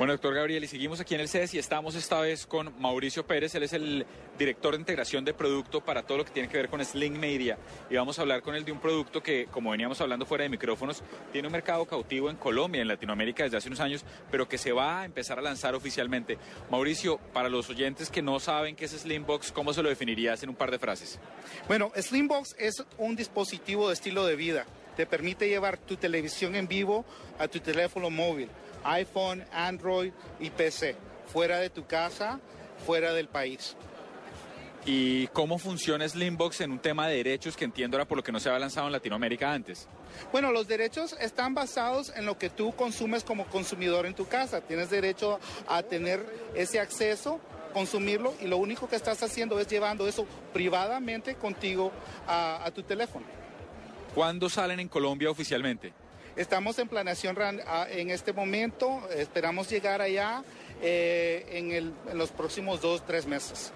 [0.00, 3.26] Bueno, doctor Gabriel, y seguimos aquí en el CES y estamos esta vez con Mauricio
[3.26, 3.54] Pérez.
[3.54, 4.06] Él es el
[4.38, 7.58] director de integración de producto para todo lo que tiene que ver con Sling Media.
[7.90, 10.48] Y vamos a hablar con él de un producto que, como veníamos hablando fuera de
[10.48, 11.02] micrófonos,
[11.32, 14.72] tiene un mercado cautivo en Colombia, en Latinoamérica desde hace unos años, pero que se
[14.72, 16.38] va a empezar a lanzar oficialmente.
[16.70, 20.48] Mauricio, para los oyentes que no saben qué es Slimbox, ¿cómo se lo definirías en
[20.48, 21.20] un par de frases?
[21.68, 24.64] Bueno, Slimbox es un dispositivo de estilo de vida.
[24.96, 27.04] Te permite llevar tu televisión en vivo
[27.38, 28.48] a tu teléfono móvil
[28.84, 30.96] iPhone, Android y PC,
[31.26, 32.40] fuera de tu casa,
[32.86, 33.76] fuera del país.
[34.86, 38.32] ¿Y cómo funciona Slimbox en un tema de derechos que entiendo ahora por lo que
[38.32, 39.86] no se había lanzado en Latinoamérica antes?
[40.32, 44.62] Bueno, los derechos están basados en lo que tú consumes como consumidor en tu casa.
[44.62, 45.38] Tienes derecho
[45.68, 47.40] a tener ese acceso,
[47.74, 51.92] consumirlo y lo único que estás haciendo es llevando eso privadamente contigo
[52.26, 53.26] a, a tu teléfono.
[54.14, 55.92] ¿Cuándo salen en Colombia oficialmente?
[56.36, 57.36] Estamos en planeación
[57.90, 60.42] en este momento, esperamos llegar allá
[60.80, 63.72] eh, en, los próximos dos, tres meses.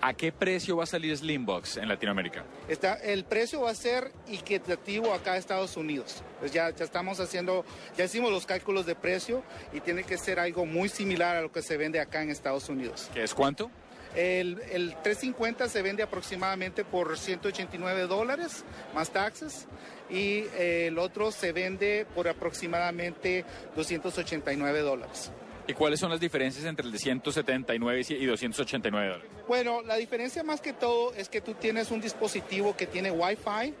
[0.00, 2.44] ¿A qué precio va a salir Slimbox en Latinoamérica?
[2.68, 6.22] Está, el precio va a ser equitativo acá en Estados Unidos.
[6.40, 7.64] Pues ya, ya estamos haciendo,
[7.96, 11.50] ya hicimos los cálculos de precio y tiene que ser algo muy similar a lo
[11.50, 13.08] que se vende acá en Estados Unidos.
[13.14, 13.70] ¿Qué es cuánto?
[14.14, 19.66] El, el 350 se vende aproximadamente por 189 dólares más taxes
[20.08, 25.32] y eh, el otro se vende por aproximadamente 289 dólares.
[25.66, 29.30] ¿Y cuáles son las diferencias entre el de 179 y 289 dólares?
[29.48, 33.72] Bueno, la diferencia más que todo es que tú tienes un dispositivo que tiene Wi-Fi,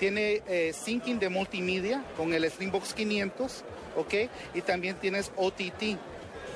[0.00, 3.64] tiene eh, syncing de multimedia con el Slimbox 500,
[3.96, 4.14] ¿ok?
[4.54, 5.96] Y también tienes OTT,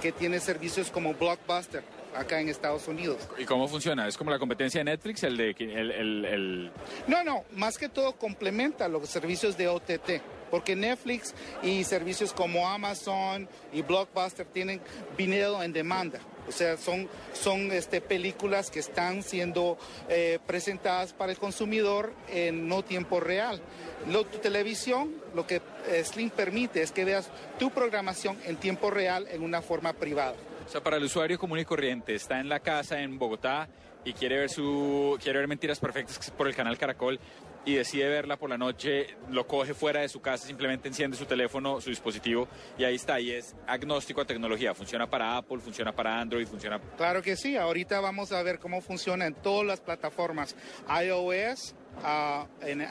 [0.02, 1.84] que tiene servicios como Blockbuster
[2.16, 3.18] acá en Estados Unidos.
[3.38, 4.06] ¿Y cómo funciona?
[4.06, 5.22] ¿Es como la competencia de Netflix?
[5.22, 6.70] El de, el,
[7.06, 10.10] No, no, más que todo complementa los servicios de OTT
[10.52, 14.82] porque Netflix y servicios como Amazon y Blockbuster tienen
[15.16, 16.20] video en demanda.
[16.46, 19.78] O sea, son, son este, películas que están siendo
[20.10, 23.62] eh, presentadas para el consumidor en no tiempo real.
[24.10, 28.90] Lo, tu televisión, lo que eh, Slim permite es que veas tu programación en tiempo
[28.90, 30.34] real en una forma privada.
[30.66, 33.68] O sea, para el usuario común y corriente, está en la casa en Bogotá
[34.04, 37.20] y quiere ver su quiere ver Mentiras Perfectas por el canal Caracol
[37.64, 41.26] y decide verla por la noche, lo coge fuera de su casa, simplemente enciende su
[41.26, 44.74] teléfono, su dispositivo y ahí está, y es agnóstico a tecnología.
[44.74, 46.80] Funciona para Apple, funciona para Android, funciona...
[46.96, 50.56] Claro que sí, ahorita vamos a ver cómo funciona en todas las plataformas
[50.88, 52.88] iOS, uh, en,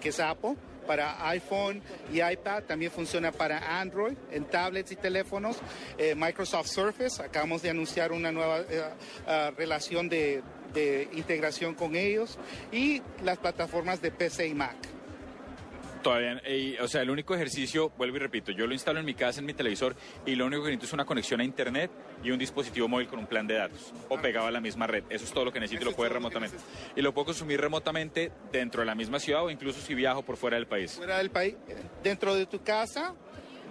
[0.00, 0.56] que es Apple,
[0.86, 1.82] para iPhone
[2.12, 5.56] y iPad, también funciona para Android, en tablets y teléfonos.
[5.98, 10.42] Eh, Microsoft Surface, acabamos de anunciar una nueva eh, relación de,
[10.72, 12.38] de integración con ellos
[12.70, 14.93] y las plataformas de PC y Mac.
[16.04, 16.38] Todavía,
[16.82, 19.46] o sea, el único ejercicio, vuelvo y repito, yo lo instalo en mi casa, en
[19.46, 21.90] mi televisor, y lo único que necesito es una conexión a internet
[22.22, 25.04] y un dispositivo móvil con un plan de datos, o pegado a la misma red.
[25.08, 26.58] Eso es todo lo que necesito y lo puedo remotamente.
[26.94, 30.36] Y lo puedo consumir remotamente dentro de la misma ciudad o incluso si viajo por
[30.36, 30.92] fuera del país.
[30.92, 31.54] Fuera del país,
[32.02, 33.14] dentro de tu casa,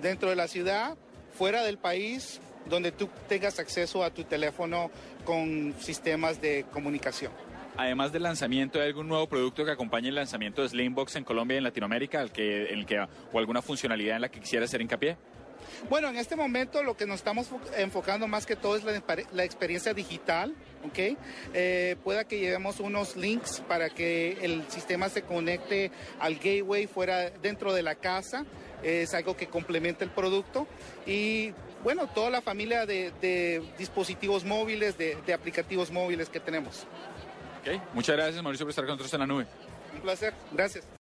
[0.02, 0.98] dentro de la ciudad,
[1.38, 4.90] fuera del país, donde tú tengas acceso a tu teléfono
[5.24, 7.32] con sistemas de comunicación
[7.78, 11.56] además del lanzamiento de algún nuevo producto que acompañe el lanzamiento de Slimbox en Colombia
[11.56, 14.66] y en Latinoamérica, al que, en el que, o alguna funcionalidad en la que quisiera
[14.66, 15.18] hacer hincapié?
[15.90, 17.48] Bueno, en este momento lo que nos estamos
[17.78, 20.54] enfocando más que todo es la, experiencia digital,
[20.86, 21.18] ¿ok?
[21.54, 27.30] Eh, pueda que llevemos unos links para que el sistema se conecte al gateway fuera
[27.30, 28.46] dentro de la casa,
[28.82, 30.68] es algo que complementa el producto
[31.06, 31.52] y
[31.84, 36.88] bueno, toda la familia de, dispositivos móviles, de, de aplicativos móviles que tenemos.
[37.94, 39.48] Muchas gracias, Mauricio, por estar con nosotros en la nube.
[39.94, 40.34] Un placer.
[40.52, 40.86] Gracias.